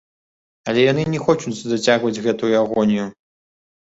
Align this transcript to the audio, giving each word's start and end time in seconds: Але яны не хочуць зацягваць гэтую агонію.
Але 0.71 0.85
яны 0.91 1.03
не 1.15 1.19
хочуць 1.25 1.53
зацягваць 1.71 2.21
гэтую 2.27 2.51
агонію. 2.63 3.05